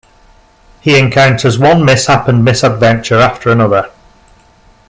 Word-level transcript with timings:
He 0.79 0.97
encounters 0.97 1.59
one 1.59 1.85
mishap 1.85 2.27
and 2.27 2.43
misadventure 2.43 3.19
after 3.19 3.51
another. 3.51 3.91